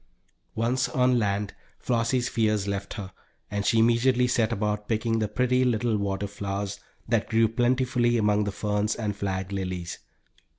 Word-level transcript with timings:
Once 0.55 0.89
on 0.89 1.19
land, 1.19 1.53
Flossie's 1.77 2.27
fears 2.27 2.67
left 2.67 2.95
her, 2.95 3.11
and 3.51 3.67
she 3.67 3.77
immediately 3.77 4.25
set 4.27 4.51
about 4.51 4.87
picking 4.87 5.19
the 5.19 5.27
pretty 5.27 5.63
little 5.63 5.95
water 5.95 6.25
flowers, 6.25 6.79
that 7.07 7.29
grew 7.29 7.47
plentifully 7.47 8.17
among 8.17 8.45
the 8.45 8.51
ferns 8.51 8.95
and 8.95 9.15
flag 9.15 9.51
lilies. 9.51 9.99